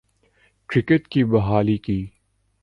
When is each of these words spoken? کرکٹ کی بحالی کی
کرکٹ 0.69 1.07
کی 1.07 1.23
بحالی 1.23 1.77
کی 1.77 2.05